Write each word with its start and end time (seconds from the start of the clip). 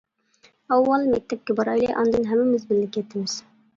ئاۋۋال 0.75 1.05
مەكتەپكە 1.11 1.57
بارايلى، 1.59 1.91
ئاندىن 1.99 2.27
ھەممىمىز 2.33 2.67
بىللە 2.73 2.89
كېتىمىز. 2.97 3.37